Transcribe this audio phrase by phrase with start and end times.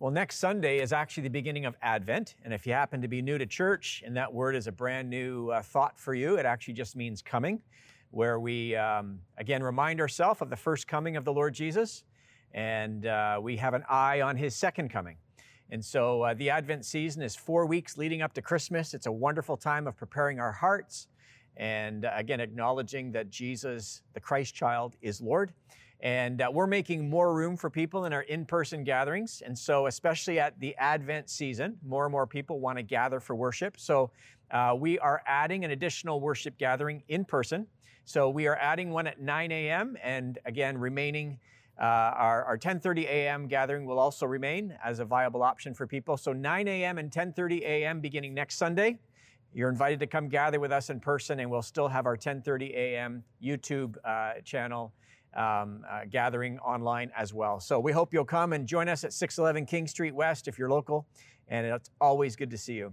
[0.00, 2.34] Well, next Sunday is actually the beginning of Advent.
[2.42, 5.10] And if you happen to be new to church and that word is a brand
[5.10, 7.60] new uh, thought for you, it actually just means coming,
[8.10, 12.04] where we, um, again, remind ourselves of the first coming of the Lord Jesus.
[12.54, 15.18] And uh, we have an eye on his second coming.
[15.68, 18.94] And so uh, the Advent season is four weeks leading up to Christmas.
[18.94, 21.08] It's a wonderful time of preparing our hearts
[21.58, 25.52] and uh, again, acknowledging that Jesus, the Christ child, is Lord.
[26.02, 29.42] And uh, we're making more room for people in our in person gatherings.
[29.44, 33.34] And so, especially at the Advent season, more and more people want to gather for
[33.34, 33.78] worship.
[33.78, 34.10] So,
[34.50, 37.66] uh, we are adding an additional worship gathering in person.
[38.06, 39.96] So, we are adding one at 9 a.m.
[40.02, 41.38] and again, remaining.
[41.78, 43.46] Uh, our, our 10:30 a.m.
[43.46, 46.18] gathering will also remain as a viable option for people.
[46.18, 46.98] So 9 a.m.
[46.98, 48.00] and 10:30 a.m.
[48.00, 48.98] beginning next Sunday.
[49.54, 52.74] You're invited to come gather with us in person, and we'll still have our 10:30
[52.74, 53.24] a.m.
[53.42, 54.92] YouTube uh, channel
[55.34, 57.60] um, uh, gathering online as well.
[57.60, 60.70] So we hope you'll come and join us at 611 King Street West if you're
[60.70, 61.06] local,
[61.48, 62.92] and it's always good to see you.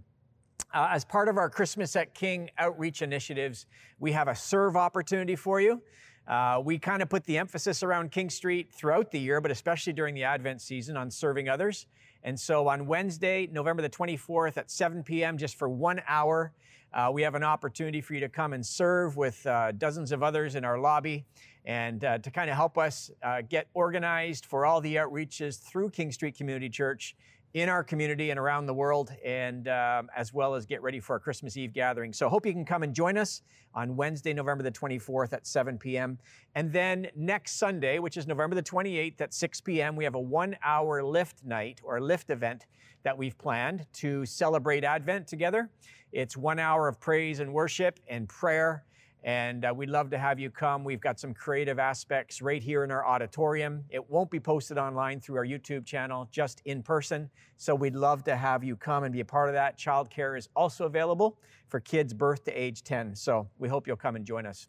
[0.74, 3.66] Uh, as part of our Christmas at King outreach initiatives,
[4.00, 5.82] we have a serve opportunity for you.
[6.28, 9.94] Uh, we kind of put the emphasis around King Street throughout the year, but especially
[9.94, 11.88] during the Advent season on serving others.
[12.24, 16.52] And so on Wednesday, November the 24th at 7 p.m., just for one hour,
[16.98, 20.24] uh, we have an opportunity for you to come and serve with uh, dozens of
[20.24, 21.24] others in our lobby
[21.64, 25.92] and uh, to kind of help us uh, get organized for all the outreaches through
[25.92, 27.16] King Street Community Church
[27.54, 31.14] in our community and around the world, and um, as well as get ready for
[31.14, 32.14] our Christmas Eve gathering.
[32.14, 33.42] So, hope you can come and join us
[33.74, 36.18] on Wednesday, November the 24th at 7 p.m.
[36.56, 40.20] And then next Sunday, which is November the 28th at 6 p.m., we have a
[40.20, 42.66] one hour lift night or lift event
[43.04, 45.70] that we've planned to celebrate Advent together.
[46.12, 48.84] It's one hour of praise and worship and prayer
[49.24, 50.84] and uh, we'd love to have you come.
[50.84, 53.84] We've got some creative aspects right here in our auditorium.
[53.90, 57.30] It won't be posted online through our YouTube channel, just in person.
[57.58, 59.78] So we'd love to have you come and be a part of that.
[59.78, 63.16] Childcare is also available for kids birth to age 10.
[63.16, 64.68] So we hope you'll come and join us.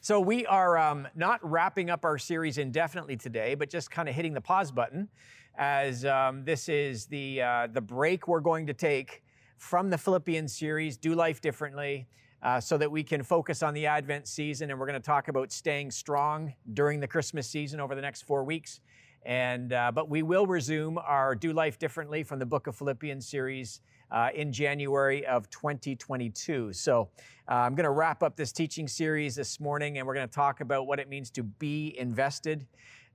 [0.00, 4.14] So we are um, not wrapping up our series indefinitely today, but just kind of
[4.14, 5.08] hitting the pause button
[5.56, 9.22] as um, this is the, uh, the break we're going to take
[9.56, 12.06] from the Philippians series, Do Life Differently
[12.44, 14.70] uh, so that we can focus on the Advent season.
[14.70, 18.22] And we're going to talk about staying strong during the Christmas season over the next
[18.22, 18.80] four weeks.
[19.24, 23.26] And uh, but we will resume our Do Life Differently from the Book of Philippians
[23.26, 26.74] series uh, in January of 2022.
[26.74, 27.08] So
[27.50, 30.34] uh, I'm going to wrap up this teaching series this morning, and we're going to
[30.34, 32.66] talk about what it means to be invested.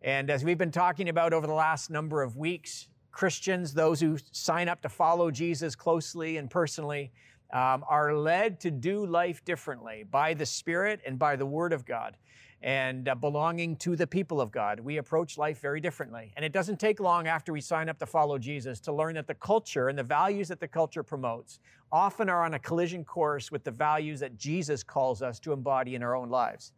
[0.01, 4.17] And as we've been talking about over the last number of weeks, Christians, those who
[4.31, 7.11] sign up to follow Jesus closely and personally,
[7.51, 11.85] um, are led to do life differently by the Spirit and by the Word of
[11.85, 12.15] God
[12.61, 14.79] and uh, belonging to the people of God.
[14.79, 16.33] We approach life very differently.
[16.35, 19.27] And it doesn't take long after we sign up to follow Jesus to learn that
[19.27, 21.59] the culture and the values that the culture promotes
[21.91, 25.95] often are on a collision course with the values that Jesus calls us to embody
[25.95, 26.73] in our own lives.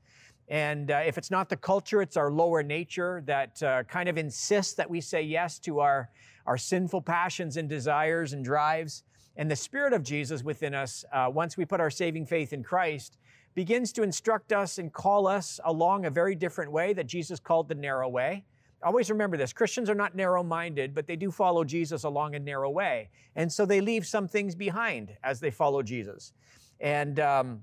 [0.48, 4.18] And uh, if it's not the culture, it's our lower nature that uh, kind of
[4.18, 6.10] insists that we say yes to our,
[6.46, 9.04] our sinful passions and desires and drives.
[9.38, 12.64] And the Spirit of Jesus within us, uh, once we put our saving faith in
[12.64, 13.18] Christ,
[13.56, 17.68] begins to instruct us and call us along a very different way that Jesus called
[17.68, 18.44] the narrow way.
[18.84, 22.40] Always remember this Christians are not narrow minded, but they do follow Jesus along a
[22.40, 23.09] narrow way.
[23.36, 26.34] And so they leave some things behind as they follow Jesus.
[26.80, 27.62] And, um,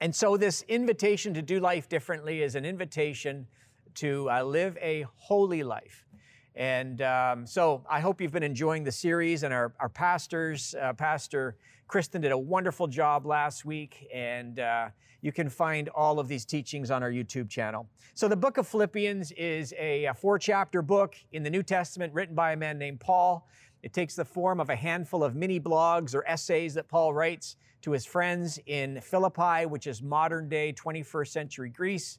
[0.00, 3.46] and so this invitation to do life differently is an invitation
[3.94, 6.04] to uh, live a holy life.
[6.56, 10.92] And um, so I hope you've been enjoying the series, and our, our pastors, uh,
[10.92, 11.56] Pastor
[11.88, 14.88] Kristen did a wonderful job last week, and uh,
[15.20, 17.88] you can find all of these teachings on our YouTube channel.
[18.14, 22.12] So the book of Philippians is a, a four chapter book in the New Testament
[22.12, 23.48] written by a man named Paul.
[23.82, 27.56] It takes the form of a handful of mini blogs or essays that Paul writes
[27.82, 32.18] to his friends in Philippi, which is modern day 21st century Greece.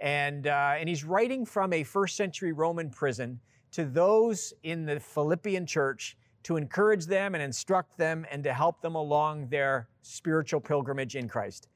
[0.00, 3.40] And, uh, and he's writing from a first century Roman prison
[3.72, 8.80] to those in the Philippian church to encourage them and instruct them and to help
[8.80, 11.68] them along their spiritual pilgrimage in Christ.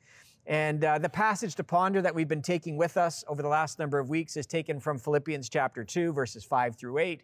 [0.47, 3.79] And uh, the passage to ponder that we've been taking with us over the last
[3.79, 7.23] number of weeks is taken from Philippians chapter 2, verses 5 through 8.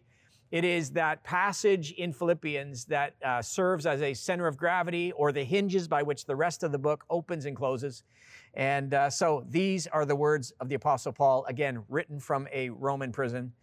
[0.51, 5.31] It is that passage in Philippians that uh, serves as a center of gravity or
[5.31, 8.03] the hinges by which the rest of the book opens and closes.
[8.53, 12.69] And uh, so these are the words of the Apostle Paul, again, written from a
[12.69, 13.53] Roman prison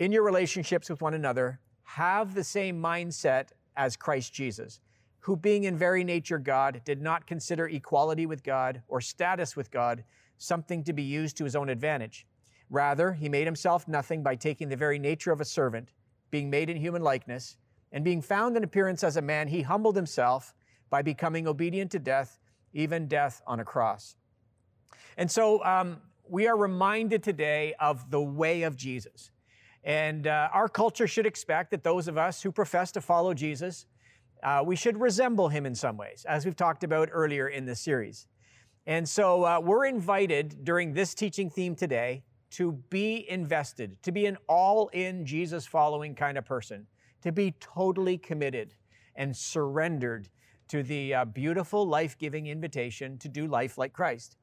[0.00, 4.80] in your relationships with one another, have the same mindset as Christ Jesus,
[5.20, 9.70] who, being in very nature God, did not consider equality with God or status with
[9.70, 10.02] God
[10.38, 12.26] something to be used to his own advantage.
[12.70, 15.92] Rather, he made himself nothing by taking the very nature of a servant,
[16.30, 17.58] being made in human likeness,
[17.92, 20.54] and being found in appearance as a man, he humbled himself
[20.88, 22.38] by becoming obedient to death,
[22.72, 24.16] even death on a cross.
[25.18, 29.30] And so um, we are reminded today of the way of Jesus.
[29.84, 33.86] And uh, our culture should expect that those of us who profess to follow Jesus,
[34.42, 37.80] uh, we should resemble him in some ways, as we've talked about earlier in this
[37.80, 38.26] series.
[38.86, 44.26] And so uh, we're invited during this teaching theme today to be invested, to be
[44.26, 46.86] an all in Jesus following kind of person,
[47.22, 48.74] to be totally committed
[49.14, 50.28] and surrendered
[50.68, 54.36] to the uh, beautiful, life giving invitation to do life like Christ.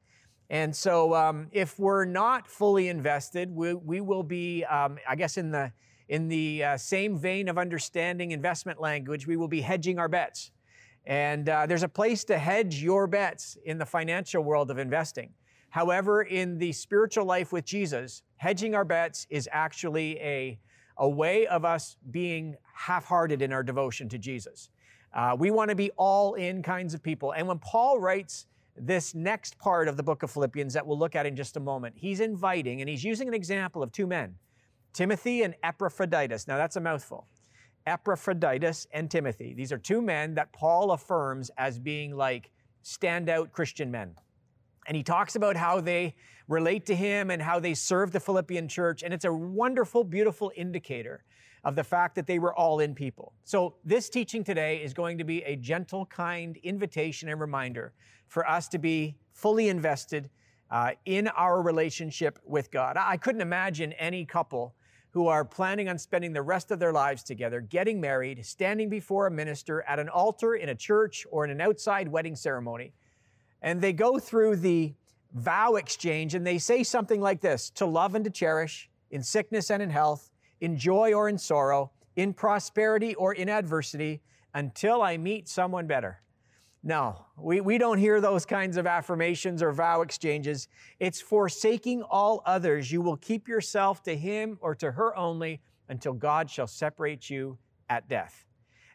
[0.50, 5.36] And so, um, if we're not fully invested, we, we will be, um, I guess,
[5.36, 5.72] in the
[6.08, 10.50] in the uh, same vein of understanding investment language, we will be hedging our bets.
[11.04, 15.32] And uh, there's a place to hedge your bets in the financial world of investing.
[15.70, 20.58] However, in the spiritual life with Jesus, hedging our bets is actually a,
[20.96, 24.70] a way of us being half hearted in our devotion to Jesus.
[25.14, 27.32] Uh, we want to be all in kinds of people.
[27.32, 28.46] And when Paul writes
[28.86, 31.60] this next part of the book of Philippians that we'll look at in just a
[31.60, 34.34] moment, he's inviting and he's using an example of two men,
[34.92, 36.46] Timothy and Epaphroditus.
[36.46, 37.26] Now that's a mouthful.
[37.86, 39.54] Epaphroditus and Timothy.
[39.54, 42.50] These are two men that Paul affirms as being like
[42.84, 44.14] standout Christian men.
[44.86, 46.14] And he talks about how they
[46.48, 49.02] relate to him and how they serve the Philippian church.
[49.02, 51.24] And it's a wonderful, beautiful indicator
[51.64, 53.32] of the fact that they were all in people.
[53.44, 57.92] So, this teaching today is going to be a gentle, kind invitation and reminder
[58.26, 60.30] for us to be fully invested
[60.70, 62.96] uh, in our relationship with God.
[62.98, 64.74] I couldn't imagine any couple
[65.10, 69.26] who are planning on spending the rest of their lives together, getting married, standing before
[69.26, 72.92] a minister at an altar in a church or in an outside wedding ceremony,
[73.62, 74.94] and they go through the
[75.32, 79.70] vow exchange and they say something like this to love and to cherish in sickness
[79.70, 84.20] and in health in joy or in sorrow, in prosperity or in adversity,
[84.54, 86.20] until I meet someone better.
[86.82, 90.68] No, we, we don't hear those kinds of affirmations or vow exchanges.
[91.00, 92.90] It's forsaking all others.
[92.90, 97.58] You will keep yourself to him or to her only until God shall separate you
[97.88, 98.44] at death.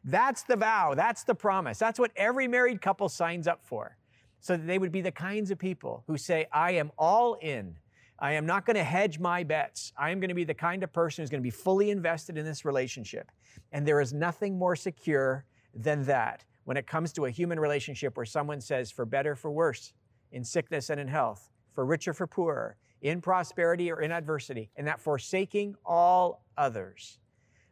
[0.03, 0.93] That's the vow.
[0.95, 1.77] That's the promise.
[1.77, 3.97] That's what every married couple signs up for.
[4.39, 7.77] So that they would be the kinds of people who say, I am all in
[8.23, 9.91] I am not going to hedge my bets.
[9.97, 12.37] I am going to be the kind of person who's going to be fully invested
[12.37, 13.29] in this relationship.
[13.73, 15.43] And there is nothing more secure
[15.75, 19.51] than that when it comes to a human relationship where someone says, for better, for
[19.51, 19.91] worse,
[20.31, 24.87] in sickness and in health, for richer, for poorer, in prosperity or in adversity, and
[24.87, 27.19] that forsaking all others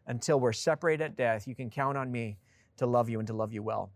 [0.08, 2.38] until we're separated at death, you can count on me
[2.76, 3.90] to love you and to love you well.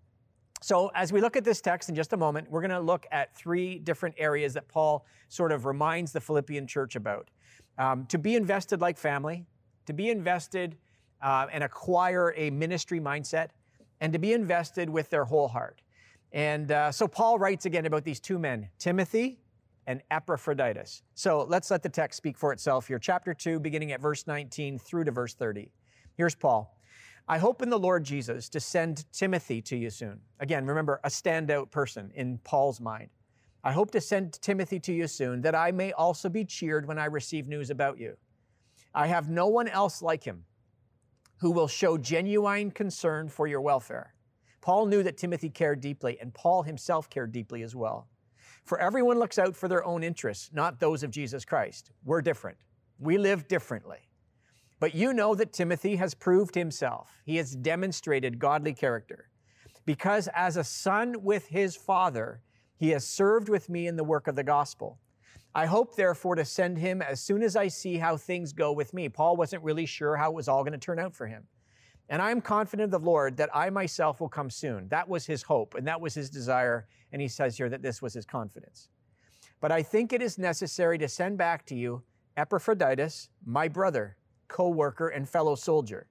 [0.65, 3.05] So, as we look at this text in just a moment, we're going to look
[3.11, 7.29] at three different areas that Paul sort of reminds the Philippian church about.
[7.77, 9.45] Um, to be invested like family,
[9.85, 10.75] to be invested
[11.21, 13.49] uh, and acquire a ministry mindset,
[14.01, 15.83] and to be invested with their whole heart.
[16.31, 19.37] And uh, so, Paul writes again about these two men, Timothy
[19.85, 21.03] and Epaphroditus.
[21.13, 22.97] So, let's let the text speak for itself here.
[22.97, 25.69] Chapter 2, beginning at verse 19 through to verse 30.
[26.17, 26.74] Here's Paul.
[27.27, 30.19] I hope in the Lord Jesus to send Timothy to you soon.
[30.39, 33.09] Again, remember, a standout person in Paul's mind.
[33.63, 36.99] I hope to send Timothy to you soon, that I may also be cheered when
[36.99, 38.15] I receive news about you.
[38.93, 40.43] I have no one else like him
[41.37, 44.13] who will show genuine concern for your welfare.
[44.61, 48.07] Paul knew that Timothy cared deeply, and Paul himself cared deeply as well.
[48.63, 51.91] For everyone looks out for their own interests, not those of Jesus Christ.
[52.03, 52.57] We're different.
[52.99, 53.99] We live differently.
[54.79, 57.21] But you know that Timothy has proved himself.
[57.25, 59.29] He has demonstrated godly character.
[59.85, 62.41] Because as a son with his father,
[62.77, 64.99] he has served with me in the work of the gospel.
[65.53, 68.93] I hope, therefore, to send him as soon as I see how things go with
[68.93, 69.07] me.
[69.07, 71.47] Paul wasn't really sure how it was all going to turn out for him.
[72.09, 74.89] And I am confident of the Lord that I myself will come soon.
[74.89, 76.87] That was his hope and that was his desire.
[77.11, 78.89] And he says here that this was his confidence.
[79.61, 82.03] But I think it is necessary to send back to you
[82.37, 86.07] Epaphroditus, my brother co worker, and fellow soldier,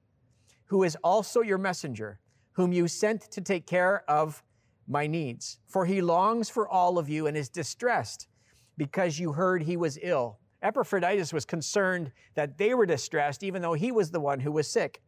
[0.66, 2.20] who is also your messenger,
[2.52, 4.42] whom you sent to take care of
[4.86, 5.58] my needs.
[5.66, 8.28] For he longs for all of you and is distressed
[8.76, 10.38] because you heard he was ill.
[10.62, 14.66] Epaphroditus was concerned that they were distressed, even though he was the one who was
[14.66, 15.02] sick.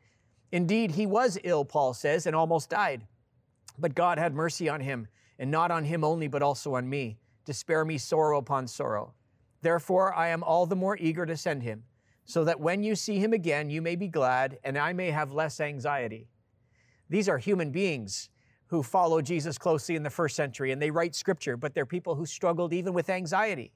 [0.53, 3.07] Indeed, he was ill, Paul says, and almost died.
[3.79, 7.19] But God had mercy on him, and not on him only, but also on me,
[7.47, 9.15] to spare me sorrow upon sorrow.
[9.63, 11.85] Therefore, I am all the more eager to send him
[12.27, 15.33] so that when you see him again, you may be glad and I may have
[15.33, 16.29] less anxiety.
[17.09, 18.31] These are human beings
[18.67, 22.17] who follow Jesus closely in the first century and they write scripture, but they're people
[22.17, 23.73] who struggled even with anxiety.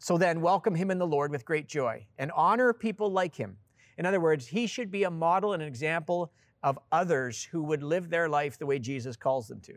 [0.00, 3.58] So then, welcome him in the Lord with great joy and honor people like him
[3.98, 7.82] In other words, he should be a model and an example of others who would
[7.82, 9.74] live their life the way Jesus calls them to.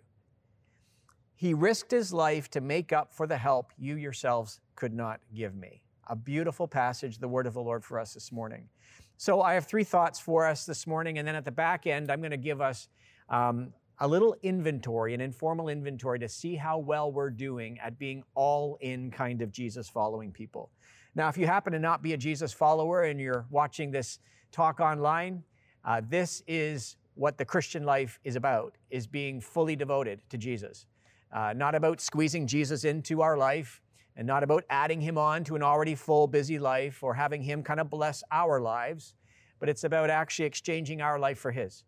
[1.36, 5.56] He risked his life to make up for the help you yourselves could not give
[5.56, 5.84] me.
[6.14, 8.70] A beautiful passage, the word of the Lord for us this morning.
[9.18, 12.12] So I have three thoughts for us this morning, and then at the back end,
[12.12, 12.88] I'm going to give us
[13.30, 18.22] um, a little inventory, an informal inventory to see how well we're doing at being
[18.36, 20.70] all in kind of Jesus following people.
[21.16, 24.20] Now, if you happen to not be a Jesus follower and you're watching this
[24.52, 25.42] talk online,
[25.84, 30.86] uh, this is what the Christian life is about, is being fully devoted to Jesus.
[31.32, 33.82] Uh, not about squeezing Jesus into our life
[34.16, 37.64] and not about adding him on to an already full, busy life or having him
[37.64, 39.16] kind of bless our lives,
[39.60, 41.84] but it's about actually exchanging our life for his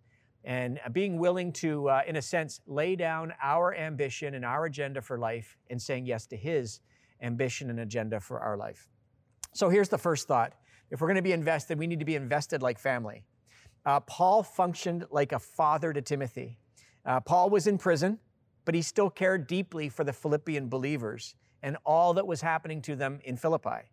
[0.45, 5.01] and being willing to, uh, in a sense, lay down our ambition and our agenda
[5.01, 6.81] for life and saying yes to his
[7.21, 8.87] ambition and agenda for our life.
[9.53, 10.53] So here's the first thought.
[10.91, 13.23] If we're going to be invested, we need to be invested like family.
[13.85, 16.59] Uh, Paul functioned like a father to Timothy.
[17.05, 18.19] Uh, Paul was in prison,
[18.65, 21.33] but he still cared deeply for the Philippian believers
[21.65, 23.89] and all that was happening to them in Philippi.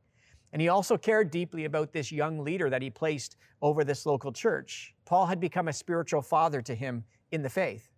[0.53, 4.31] And he also cared deeply about this young leader that he placed over this local
[4.31, 4.95] church.
[5.07, 7.89] Paul had become a spiritual father to him in the faith.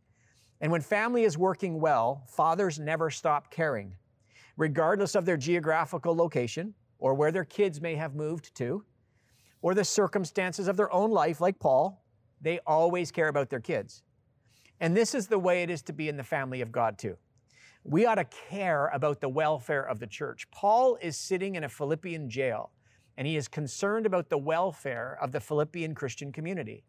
[0.60, 3.96] And when family is working well, fathers never stop caring,
[4.56, 8.84] regardless of their geographical location or where their kids may have moved to,
[9.60, 12.04] or the circumstances of their own life, like Paul.
[12.40, 14.04] They always care about their kids.
[14.78, 17.16] And this is the way it is to be in the family of God, too
[17.84, 20.50] we ought to care about the welfare of the church.
[20.50, 22.72] Paul is sitting in a Philippian jail,
[23.18, 26.84] and he is concerned about the welfare of the Philippian Christian community.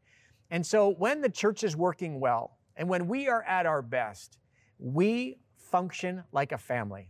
[0.49, 4.37] And so when the church is working well, and when we are at our best,
[4.79, 7.09] we function like a family.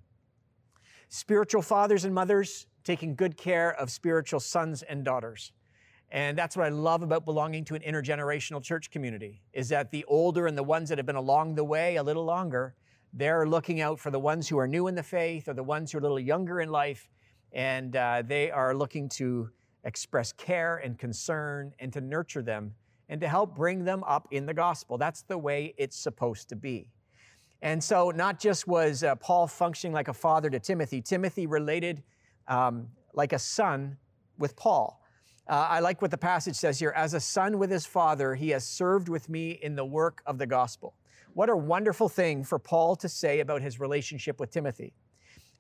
[1.09, 5.51] Spiritual fathers and mothers taking good care of spiritual sons and daughters.
[6.11, 10.05] And that's what I love about belonging to an intergenerational church community is that the
[10.05, 12.75] older and the ones that have been along the way a little longer
[13.15, 15.91] they're looking out for the ones who are new in the faith or the ones
[15.91, 17.07] who are a little younger in life,
[17.53, 19.49] and uh, they are looking to
[19.85, 22.73] express care and concern and to nurture them
[23.07, 24.97] and to help bring them up in the gospel.
[24.97, 26.89] That's the way it's supposed to be.
[27.61, 32.03] And so, not just was uh, Paul functioning like a father to Timothy, Timothy related
[32.49, 33.97] um, like a son
[34.37, 35.01] with Paul.
[35.47, 36.91] Uh, I like what the passage says here.
[36.95, 40.37] As a son with his father, he has served with me in the work of
[40.37, 40.95] the gospel.
[41.35, 44.93] What a wonderful thing for Paul to say about his relationship with Timothy.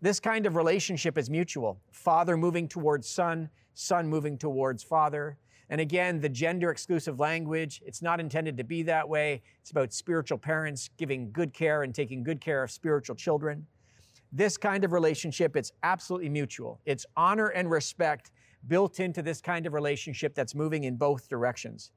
[0.01, 5.37] This kind of relationship is mutual father moving towards son, son moving towards father.
[5.69, 9.41] And again, the gender exclusive language, it's not intended to be that way.
[9.59, 13.67] It's about spiritual parents giving good care and taking good care of spiritual children.
[14.31, 16.79] This kind of relationship, it's absolutely mutual.
[16.85, 18.31] It's honor and respect
[18.69, 21.91] built into this kind of relationship that's moving in both directions.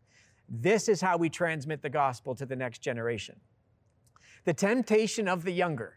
[0.48, 3.36] This is how we transmit the gospel to the next generation.
[4.44, 5.94] The temptation of the younger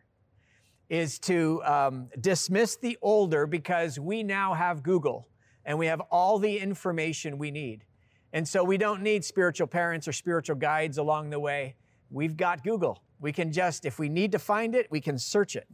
[0.89, 5.27] is to um, dismiss the older because we now have Google
[5.63, 7.85] and we have all the information we need.
[8.33, 11.75] And so we don't need spiritual parents or spiritual guides along the way.
[12.09, 13.03] We've got Google.
[13.19, 15.67] We can just, if we need to find it, we can search it.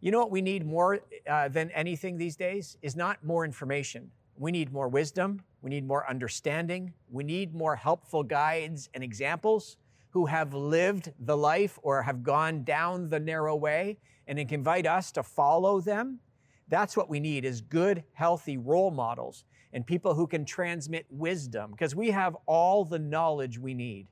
[0.00, 4.10] You know what we need more uh, than anything these days is not more information.
[4.36, 5.42] We need more wisdom.
[5.60, 6.94] We need more understanding.
[7.10, 9.76] We need more helpful guides and examples
[10.12, 15.10] who have lived the life or have gone down the narrow way and invite us
[15.12, 16.20] to follow them.
[16.68, 21.70] That's what we need is good, healthy role models and people who can transmit wisdom
[21.70, 24.06] because we have all the knowledge we need.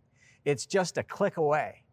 [0.45, 1.85] It's just a click away.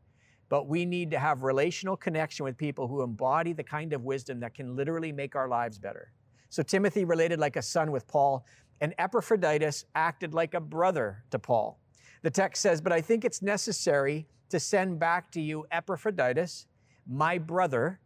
[0.49, 4.39] But we need to have relational connection with people who embody the kind of wisdom
[4.39, 6.13] that can literally make our lives better.
[6.49, 8.45] So Timothy related like a son with Paul,
[8.79, 11.81] and Epaphroditus acted like a brother to Paul.
[12.21, 16.65] The text says, But I think it's necessary to send back to you Epaphroditus,
[17.07, 17.99] my brother,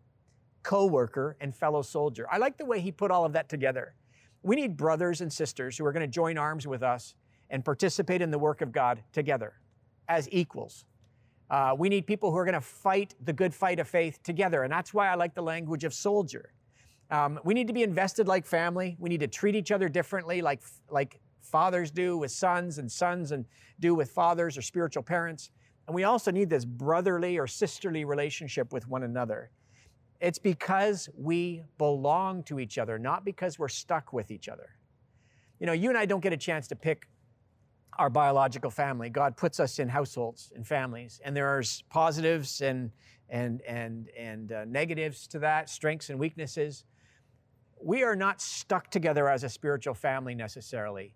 [0.63, 2.27] co worker, and fellow soldier.
[2.31, 3.95] I like the way he put all of that together.
[4.43, 7.15] We need brothers and sisters who are going to join arms with us
[7.49, 9.53] and participate in the work of God together
[10.07, 10.85] as equals.
[11.49, 14.63] Uh, we need people who are going to fight the good fight of faith together.
[14.63, 16.53] And that's why I like the language of soldier.
[17.11, 18.95] Um, we need to be invested like family.
[18.99, 23.31] We need to treat each other differently, like, like fathers do with sons and sons
[23.31, 23.45] and
[23.79, 25.51] do with fathers or spiritual parents.
[25.87, 29.51] And we also need this brotherly or sisterly relationship with one another.
[30.19, 34.69] It's because we belong to each other, not because we're stuck with each other.
[35.59, 37.07] You know, you and I don't get a chance to pick
[37.97, 39.09] our biological family.
[39.09, 42.91] God puts us in households and families, and there are positives and
[43.29, 46.85] and and and uh, negatives to that, strengths and weaknesses.
[47.83, 51.15] We are not stuck together as a spiritual family necessarily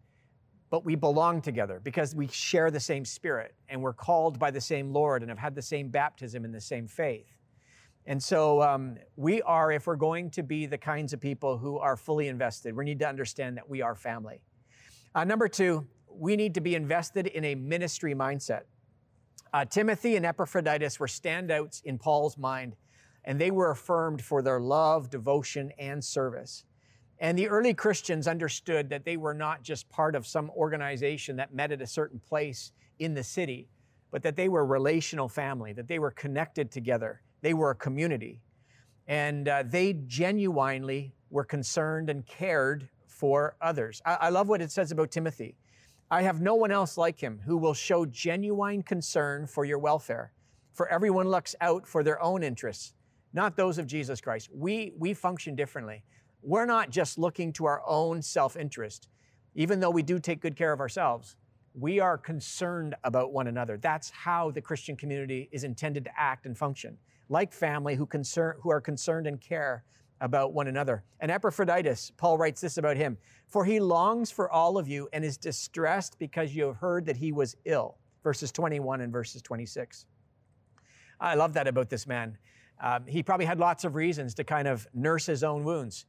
[0.69, 4.62] but we belong together because we share the same spirit and we're called by the
[4.62, 7.36] same Lord and have had the same baptism in the same faith.
[8.07, 11.79] And so um, we are, if we're going to be the kinds of people who
[11.79, 14.41] are fully invested, we need to understand that we are family.
[15.15, 18.63] Uh, number two, we need to be invested in a ministry mindset.
[19.53, 22.75] Uh, Timothy and Epaphroditus were standouts in Paul's mind,
[23.24, 26.63] and they were affirmed for their love, devotion, and service.
[27.19, 31.53] And the early Christians understood that they were not just part of some organization that
[31.53, 33.69] met at a certain place in the city,
[34.12, 38.41] but that they were relational family, that they were connected together, they were a community.
[39.07, 44.01] And uh, they genuinely were concerned and cared for others.
[44.05, 45.55] I, I love what it says about Timothy.
[46.10, 50.31] I have no one else like him who will show genuine concern for your welfare.
[50.74, 52.93] For everyone looks out for their own interests,
[53.34, 54.50] not those of Jesus Christ.
[54.53, 56.03] We, we function differently.
[56.45, 59.09] We're not just looking to our own self interest,
[59.55, 61.35] even though we do take good care of ourselves.
[61.73, 63.77] We are concerned about one another.
[63.77, 66.99] That's how the Christian community is intended to act and function,
[67.29, 69.85] like family who, concern, who are concerned and care
[70.21, 71.03] about one another.
[71.19, 75.25] And Epaphroditus, Paul writes this about him For he longs for all of you and
[75.25, 77.97] is distressed because you have heard that he was ill.
[78.23, 80.05] Verses 21 and verses 26.
[81.19, 82.37] I love that about this man.
[82.79, 86.05] Um, he probably had lots of reasons to kind of nurse his own wounds.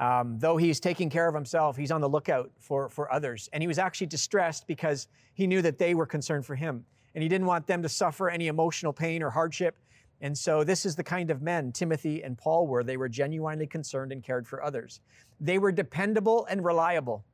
[0.00, 3.50] Um, though he's taking care of himself, he's on the lookout for, for others.
[3.52, 6.86] And he was actually distressed because he knew that they were concerned for him.
[7.14, 9.76] And he didn't want them to suffer any emotional pain or hardship.
[10.22, 12.82] And so, this is the kind of men Timothy and Paul were.
[12.82, 15.00] They were genuinely concerned and cared for others.
[15.38, 17.24] They were dependable and reliable.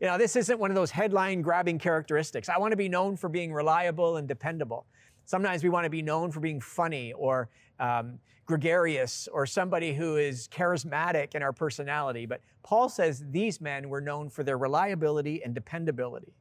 [0.00, 2.48] You know, this isn't one of those headline grabbing characteristics.
[2.48, 4.86] I want to be known for being reliable and dependable.
[5.24, 7.48] Sometimes we want to be known for being funny or
[7.80, 12.26] um, gregarious or somebody who is charismatic in our personality.
[12.26, 16.34] But Paul says these men were known for their reliability and dependability.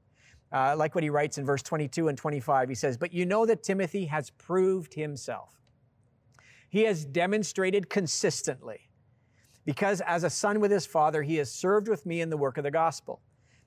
[0.52, 3.46] Uh, like what he writes in verse 22 and 25, he says, But you know
[3.46, 5.60] that Timothy has proved himself.
[6.70, 8.90] He has demonstrated consistently,
[9.66, 12.58] because as a son with his father, he has served with me in the work
[12.58, 13.22] of the gospel.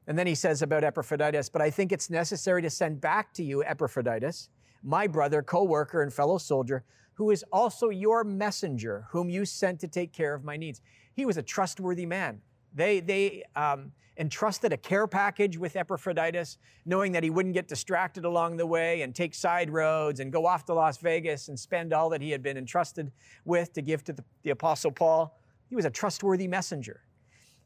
[0.07, 3.43] And then he says about Epaphroditus, But I think it's necessary to send back to
[3.43, 4.49] you Epaphroditus,
[4.87, 9.81] my brother, co worker, and fellow soldier who is also your messenger, whom you sent
[9.81, 10.83] to take care of my needs.
[11.15, 12.43] He was a trustworthy man.
[12.75, 18.27] They, they um, entrusted a care package with Epaphroditus, knowing that he wouldn't get distracted
[18.27, 21.95] along the way and take side roads and go off to Las Vegas and spend
[21.95, 23.11] all that he had been entrusted
[23.47, 25.39] with to give to the, the Apostle Paul.
[25.71, 27.01] He was a trustworthy messenger.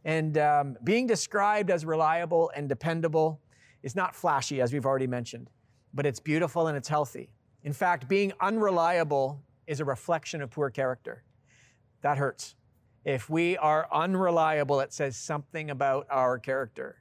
[0.04, 3.40] And um, being described as reliable and dependable
[3.82, 5.50] is not flashy, as we've already mentioned,
[5.92, 7.30] but it's beautiful and it's healthy.
[7.62, 11.24] In fact, being unreliable is a reflection of poor character.
[12.02, 12.54] That hurts.
[13.04, 16.96] If we are unreliable, it says something about our character.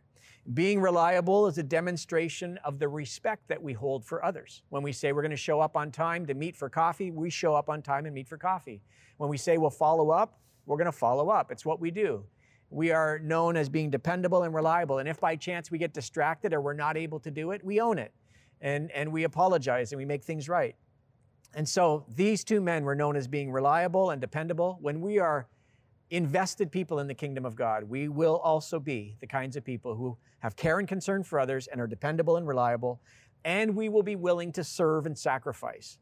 [0.54, 4.64] Being reliable is a demonstration of the respect that we hold for others.
[4.70, 7.30] When we say we're going to show up on time to meet for coffee, we
[7.30, 8.82] show up on time and meet for coffee.
[9.18, 11.52] When we say we'll follow up, we're going to follow up.
[11.52, 12.24] It's what we do.
[12.72, 15.00] We are known as being dependable and reliable.
[15.00, 17.80] And if by chance we get distracted or we're not able to do it, we
[17.80, 18.14] own it
[18.62, 20.76] and, and we apologize and we make things right.
[21.56, 24.78] And so these two men were known as being reliable and dependable.
[24.82, 25.48] When we are
[26.12, 29.96] invested people in the kingdom of God, we will also be the kinds of people
[29.96, 33.02] who have care and concern for others and are dependable and reliable,
[33.44, 35.98] and we will be willing to serve and sacrifice.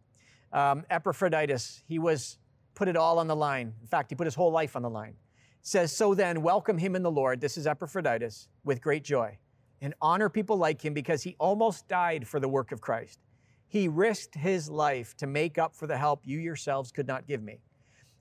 [0.51, 2.37] Um, Epaphroditus, he was
[2.75, 3.73] put it all on the line.
[3.81, 5.15] In fact, he put his whole life on the line.
[5.61, 7.41] Says, So then, welcome him in the Lord.
[7.41, 9.37] This is Epaphroditus with great joy
[9.81, 13.19] and honor people like him because he almost died for the work of Christ.
[13.67, 17.43] He risked his life to make up for the help you yourselves could not give
[17.43, 17.59] me.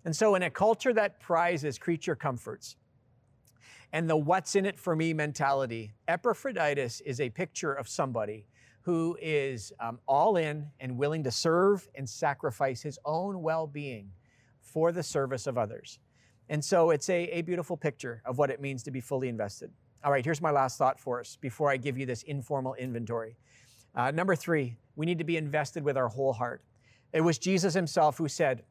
[0.05, 2.77] And so, in a culture that prizes creature comforts
[3.93, 8.47] and the what's in it for me mentality, Epaphroditus is a picture of somebody
[8.83, 14.11] who is um, all in and willing to serve and sacrifice his own well being
[14.61, 15.99] for the service of others.
[16.49, 19.71] And so, it's a, a beautiful picture of what it means to be fully invested.
[20.05, 23.37] All right, here's my last thought for us before I give you this informal inventory.
[23.95, 26.63] Uh, number three, we need to be invested with our whole heart.
[27.13, 28.63] It was Jesus himself who said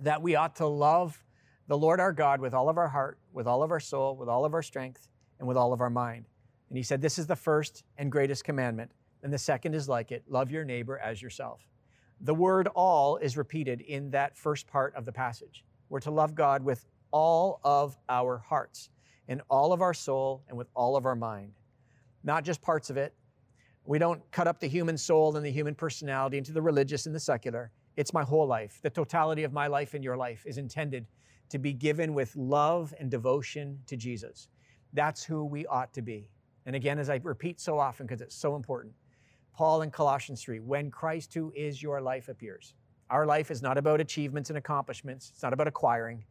[0.00, 1.22] that we ought to love
[1.66, 4.28] the Lord our God with all of our heart, with all of our soul, with
[4.28, 5.08] all of our strength,
[5.38, 6.26] and with all of our mind.
[6.70, 8.90] And he said, This is the first and greatest commandment.
[9.22, 11.60] And the second is like it love your neighbor as yourself.
[12.20, 15.64] The word all is repeated in that first part of the passage.
[15.88, 18.90] We're to love God with all of our hearts
[19.28, 21.52] in all of our soul and with all of our mind,
[22.24, 23.14] not just parts of it.
[23.84, 27.14] We don't cut up the human soul and the human personality into the religious and
[27.14, 27.70] the secular.
[27.96, 28.80] It's my whole life.
[28.82, 31.06] The totality of my life and your life is intended
[31.50, 34.48] to be given with love and devotion to Jesus.
[34.92, 36.28] That's who we ought to be.
[36.66, 38.94] And again, as I repeat so often because it's so important,
[39.54, 42.74] Paul in Colossians 3 when Christ, who is your life, appears.
[43.10, 46.24] Our life is not about achievements and accomplishments, it's not about acquiring,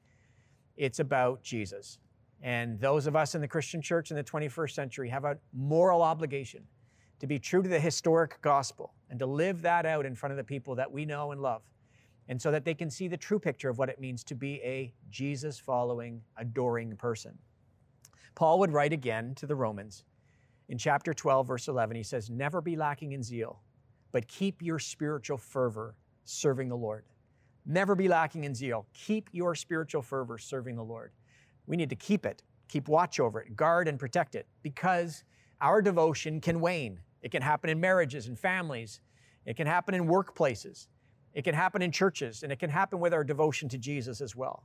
[0.75, 1.97] it's about Jesus.
[2.41, 6.01] And those of us in the Christian church in the 21st century have a moral
[6.01, 6.63] obligation
[7.19, 10.37] to be true to the historic gospel and to live that out in front of
[10.37, 11.63] the people that we know and love.
[12.29, 14.55] And so that they can see the true picture of what it means to be
[14.55, 17.37] a Jesus following, adoring person.
[18.35, 20.03] Paul would write again to the Romans
[20.69, 21.95] in chapter 12, verse 11.
[21.95, 23.61] He says, Never be lacking in zeal,
[24.11, 25.95] but keep your spiritual fervor
[26.25, 27.05] serving the Lord.
[27.65, 28.85] Never be lacking in zeal.
[28.93, 31.11] Keep your spiritual fervor serving the Lord.
[31.67, 35.23] We need to keep it, keep watch over it, guard and protect it, because
[35.61, 36.99] our devotion can wane.
[37.21, 39.01] It can happen in marriages and families,
[39.45, 40.87] it can happen in workplaces,
[41.33, 44.35] it can happen in churches, and it can happen with our devotion to Jesus as
[44.35, 44.63] well.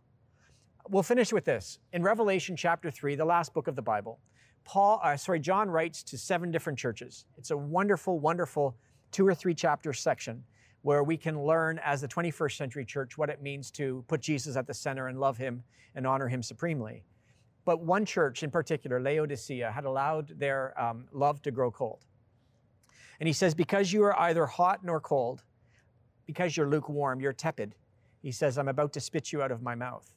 [0.88, 1.78] We'll finish with this.
[1.92, 4.18] In Revelation chapter 3, the last book of the Bible,
[4.64, 7.26] Paul, uh, sorry, John writes to seven different churches.
[7.36, 8.76] It's a wonderful, wonderful
[9.10, 10.44] two or three chapter section
[10.82, 14.56] where we can learn as the 21st century church what it means to put Jesus
[14.56, 15.62] at the center and love him
[15.94, 17.04] and honor him supremely.
[17.64, 22.04] But one church in particular, Laodicea, had allowed their um, love to grow cold.
[23.20, 25.44] And he says, Because you are either hot nor cold,
[26.26, 27.76] because you're lukewarm, you're tepid,
[28.20, 30.12] he says, I'm about to spit you out of my mouth.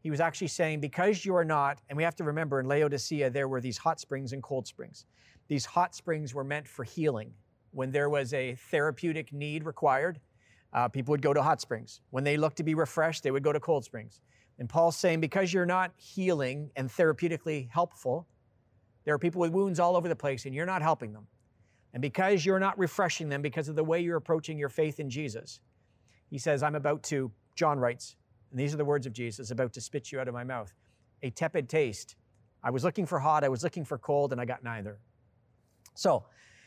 [0.00, 3.30] He was actually saying, Because you are not, and we have to remember in Laodicea,
[3.30, 5.06] there were these hot springs and cold springs.
[5.48, 7.32] These hot springs were meant for healing
[7.74, 10.20] when there was a therapeutic need required,
[10.72, 12.00] uh, people would go to hot springs.
[12.10, 14.20] When they looked to be refreshed, they would go to cold springs.
[14.58, 18.26] And Paul's saying, because you're not healing and therapeutically helpful,
[19.04, 21.26] there are people with wounds all over the place and you're not helping them.
[21.92, 25.10] And because you're not refreshing them because of the way you're approaching your faith in
[25.10, 25.60] Jesus,
[26.30, 28.16] he says, I'm about to, John writes,
[28.50, 30.72] and these are the words of Jesus, about to spit you out of my mouth.
[31.22, 32.16] A tepid taste.
[32.62, 34.98] I was looking for hot, I was looking for cold, and I got neither.
[35.94, 36.24] So,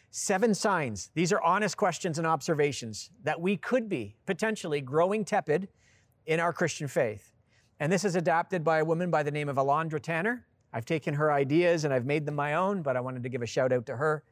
[0.10, 1.12] Seven signs.
[1.14, 5.68] These are honest questions and observations that we could be potentially growing tepid
[6.26, 7.34] in our Christian faith.
[7.80, 10.46] And this is adapted by a woman by the name of Alondra Tanner.
[10.74, 13.42] I've taken her ideas and I've made them my own, but I wanted to give
[13.42, 14.24] a shout out to her.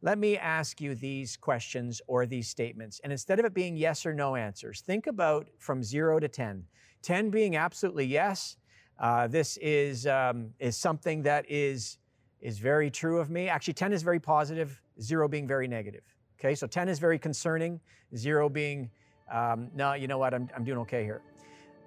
[0.00, 3.00] Let me ask you these questions or these statements.
[3.04, 6.64] And instead of it being yes or no answers, think about from zero to 10.
[7.02, 8.56] 10 being absolutely yes.
[8.98, 11.98] Uh, this is, um, is something that is,
[12.40, 13.48] is very true of me.
[13.48, 16.02] Actually, 10 is very positive zero being very negative.
[16.38, 17.80] Okay, so 10 is very concerning,
[18.16, 18.90] zero being,
[19.32, 21.22] um, no, you know what, I'm, I'm doing okay here.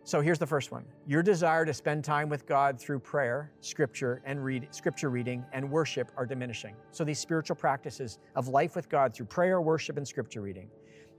[0.08, 0.86] So here's the first one.
[1.08, 5.70] Your desire to spend time with God through prayer, scripture, and read scripture reading and
[5.70, 6.76] worship are diminishing.
[6.91, 10.70] So these spiritual practices of life with God through prayer, worship, and scripture reading.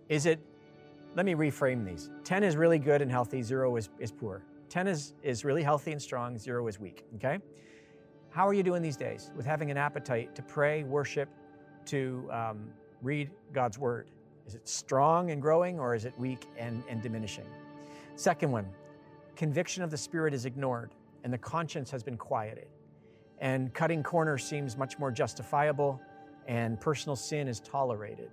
[0.08, 0.38] Is it,
[1.16, 2.10] let me reframe these.
[2.22, 4.44] 10 is really good and healthy, zero is, is poor.
[4.68, 7.04] 10 is, is really healthy and strong, zero is weak.
[7.16, 7.38] Okay?
[8.30, 11.28] How are you doing these days with having an appetite to pray, worship,
[11.86, 12.70] to um,
[13.02, 14.08] read God's Word?
[14.46, 17.46] Is it strong and growing or is it weak and, and diminishing?
[18.14, 18.66] Second one,
[19.34, 20.90] conviction of the Spirit is ignored
[21.24, 22.68] and the conscience has been quieted.
[23.40, 26.00] And cutting corners seems much more justifiable
[26.46, 28.30] and personal sin is tolerated.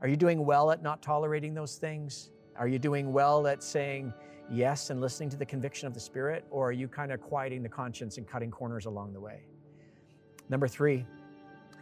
[0.00, 2.30] Are you doing well at not tolerating those things?
[2.56, 4.12] Are you doing well at saying
[4.50, 6.44] yes and listening to the conviction of the Spirit?
[6.50, 9.42] Or are you kind of quieting the conscience and cutting corners along the way?
[10.48, 11.06] Number three,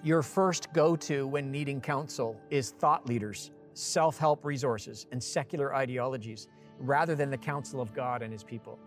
[0.02, 5.74] your first go to when needing counsel is thought leaders, self help resources, and secular
[5.74, 8.78] ideologies rather than the counsel of God and His people.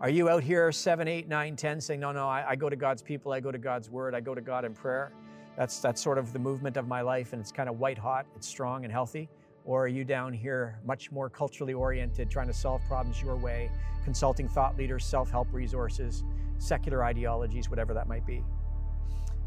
[0.00, 2.76] Are you out here 7, 8, 9, 10 saying, No, no, I, I go to
[2.76, 5.12] God's people, I go to God's word, I go to God in prayer?
[5.56, 8.26] That's, that's sort of the movement of my life, and it's kind of white hot,
[8.36, 9.28] it's strong and healthy.
[9.64, 13.70] Or are you down here much more culturally oriented, trying to solve problems your way,
[14.04, 16.24] consulting thought leaders, self help resources,
[16.58, 18.44] secular ideologies, whatever that might be?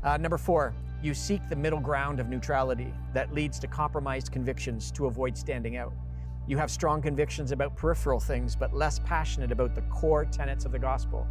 [0.04, 4.92] Uh, number four, you seek the middle ground of neutrality that leads to compromised convictions
[4.92, 5.94] to avoid standing out.
[6.48, 10.72] You have strong convictions about peripheral things, but less passionate about the core tenets of
[10.72, 11.28] the gospel.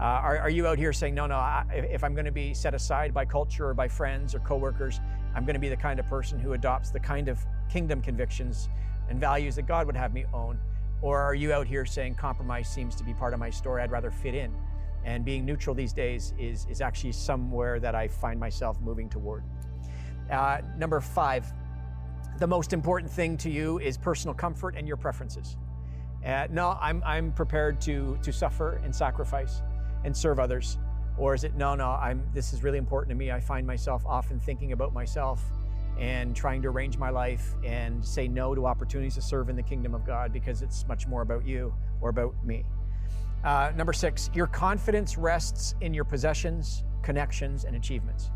[0.00, 2.54] Uh, are, are, you out here saying, no, no, I, if I'm going to be
[2.54, 5.00] set aside by culture or by friends or coworkers,
[5.34, 8.68] I'm going to be the kind of person who adopts the kind of kingdom convictions
[9.10, 10.58] and values that God would have me own?
[11.02, 13.82] Or are you out here saying compromise seems to be part of my story?
[13.82, 14.52] I'd rather fit in.
[15.04, 19.42] And being neutral these days is, is actually somewhere that I find myself moving toward.
[20.30, 21.50] Uh, number five,
[22.38, 25.56] the most important thing to you is personal comfort and your preferences.
[26.24, 29.62] Uh, no, I'm, I'm prepared to, to suffer and sacrifice
[30.04, 30.78] and serve others.
[31.16, 33.32] Or is it, no, no, I'm, this is really important to me.
[33.32, 35.42] I find myself often thinking about myself
[35.98, 39.62] and trying to arrange my life and say no to opportunities to serve in the
[39.62, 42.64] kingdom of God because it's much more about you or about me.
[43.44, 48.30] Uh, number six, your confidence rests in your possessions, connections, and achievements.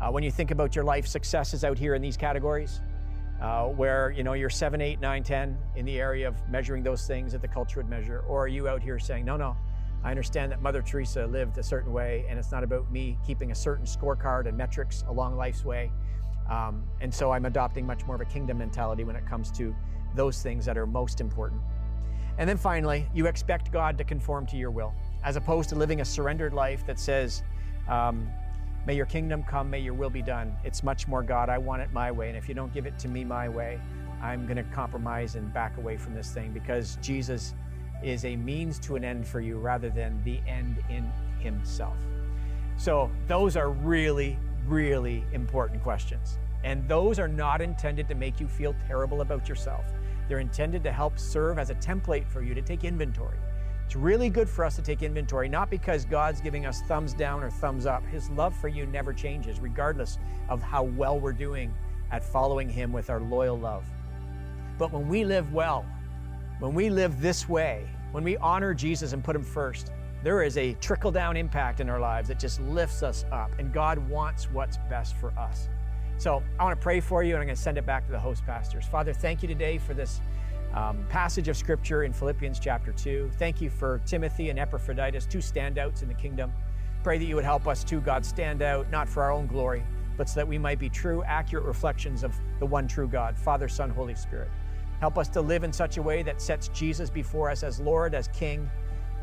[0.00, 2.80] Uh, when you think about your life successes out here in these categories,
[3.40, 7.06] uh, where you know you're seven, eight, nine, ten in the area of measuring those
[7.06, 9.56] things that the culture would measure, or are you out here saying, no, no,
[10.04, 13.50] I understand that Mother Teresa lived a certain way, and it's not about me keeping
[13.50, 15.90] a certain scorecard and metrics along life's way.
[16.48, 19.74] Um, and so I'm adopting much more of a kingdom mentality when it comes to
[20.14, 21.60] those things that are most important.
[22.38, 24.94] And then finally, you expect God to conform to your will,
[25.24, 27.42] as opposed to living a surrendered life that says,
[27.88, 28.28] um,
[28.86, 30.56] May your kingdom come, may your will be done.
[30.62, 32.28] It's much more God, I want it my way.
[32.28, 33.80] And if you don't give it to me my way,
[34.22, 37.54] I'm going to compromise and back away from this thing because Jesus
[38.00, 41.96] is a means to an end for you rather than the end in himself.
[42.76, 46.38] So, those are really, really important questions.
[46.62, 49.84] And those are not intended to make you feel terrible about yourself.
[50.28, 53.38] They're intended to help serve as a template for you to take inventory.
[53.84, 57.44] It's really good for us to take inventory, not because God's giving us thumbs down
[57.44, 58.04] or thumbs up.
[58.06, 61.72] His love for you never changes, regardless of how well we're doing
[62.10, 63.84] at following Him with our loyal love.
[64.76, 65.86] But when we live well,
[66.58, 69.92] when we live this way, when we honor Jesus and put Him first,
[70.24, 73.50] there is a trickle down impact in our lives that just lifts us up.
[73.58, 75.68] And God wants what's best for us.
[76.18, 78.12] So I want to pray for you and I'm going to send it back to
[78.12, 78.86] the host pastors.
[78.86, 80.20] Father, thank you today for this
[80.74, 83.30] um, passage of scripture in Philippians chapter 2.
[83.38, 86.52] Thank you for Timothy and Epaphroditus, two standouts in the kingdom.
[87.02, 89.84] Pray that you would help us too, God, stand out, not for our own glory,
[90.16, 93.68] but so that we might be true, accurate reflections of the one true God, Father,
[93.68, 94.48] Son, Holy Spirit.
[95.00, 98.14] Help us to live in such a way that sets Jesus before us as Lord,
[98.14, 98.68] as King,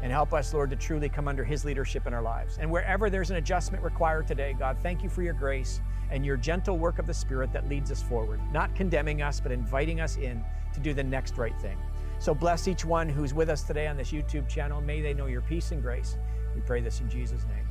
[0.04, 2.60] and help us, Lord, to truly come under His leadership in our lives.
[2.60, 5.82] And wherever there's an adjustment required today, God, thank you for your grace
[6.14, 9.52] and your gentle work of the Spirit that leads us forward, not condemning us, but
[9.52, 11.78] inviting us in to do the next right thing.
[12.20, 14.80] So bless each one who's with us today on this YouTube channel.
[14.80, 16.18] May they know your peace and grace.
[16.56, 17.68] We pray this in Jesus' name.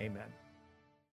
[0.00, 0.35] Amen.